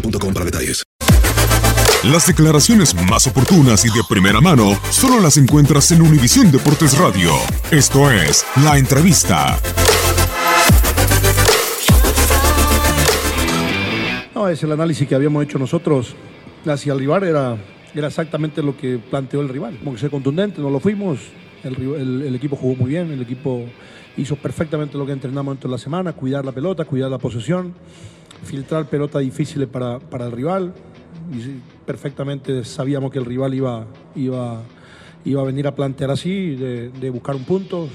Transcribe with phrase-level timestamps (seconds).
[0.00, 0.84] boostmobile.com para detalles.
[2.04, 7.32] Las declaraciones más oportunas y de primera mano solo las encuentras en Univisión Deportes Radio.
[7.70, 9.58] Esto es La Entrevista.
[14.34, 16.14] No, es el análisis que habíamos hecho nosotros
[16.66, 17.56] hacia el rival, era,
[17.94, 19.78] era exactamente lo que planteó el rival.
[19.78, 21.18] Como que ser contundente, no lo fuimos,
[21.64, 23.64] el, el equipo jugó muy bien, el equipo
[24.16, 27.74] hizo perfectamente lo que entrenamos dentro de la semana, cuidar la pelota, cuidar la posesión,
[28.44, 30.72] filtrar pelotas difíciles para, para el rival.
[31.32, 34.62] Y perfectamente sabíamos que el rival iba, iba,
[35.24, 37.88] iba a venir a plantear así, de, buscar un punto.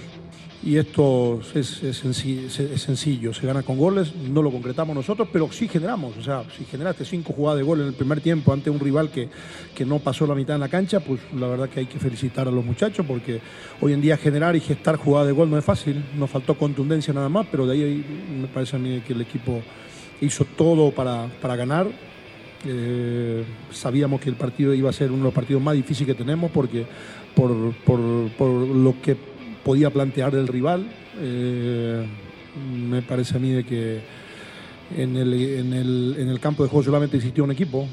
[0.63, 4.95] Y esto es, es senci- es- es sencillo, se gana con goles, no lo concretamos
[4.95, 6.15] nosotros, pero sí generamos.
[6.17, 9.09] O sea, si generaste cinco jugadas de gol en el primer tiempo ante un rival
[9.09, 9.27] que,
[9.73, 12.47] que no pasó la mitad en la cancha, pues la verdad que hay que felicitar
[12.47, 13.41] a los muchachos porque
[13.81, 16.03] hoy en día generar y gestar jugadas de gol no es fácil.
[16.15, 18.05] Nos faltó contundencia nada más, pero de ahí
[18.39, 19.61] me parece a mí que el equipo
[20.21, 21.87] hizo todo para, para ganar.
[22.65, 26.23] Eh, sabíamos que el partido iba a ser uno de los partidos más difíciles que
[26.23, 26.85] tenemos porque
[27.35, 29.17] por, por- por lo que
[29.63, 30.85] podía plantear el rival.
[31.19, 32.05] Eh,
[32.89, 34.01] me parece a mí de que
[34.97, 37.87] en el, en, el, en el campo de juego solamente existió un equipo.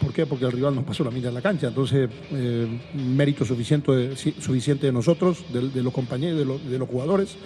[0.00, 0.26] ¿Por qué?
[0.26, 1.68] Porque el rival nos pasó la mitad de la cancha.
[1.68, 7.36] Entonces, eh, mérito suficiente de, suficiente de nosotros, de, los compañeros, de los jugadores,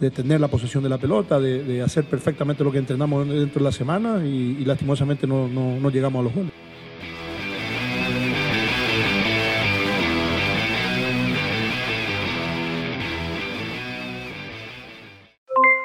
[0.00, 3.60] de tener la posesión de la pelota, de, de hacer perfectamente lo que entrenamos dentro
[3.60, 6.52] de la semana y, lastimosamente no, no- no llegamos a los goles.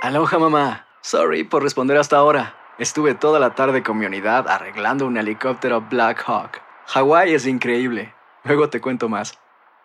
[0.01, 0.85] Aloha mamá.
[1.01, 2.55] Sorry por responder hasta ahora.
[2.77, 6.61] Estuve toda la tarde con mi unidad arreglando un helicóptero Black Hawk.
[6.87, 8.13] Hawái es increíble.
[8.43, 9.37] Luego te cuento más.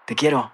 [0.06, 0.53] Te quiero.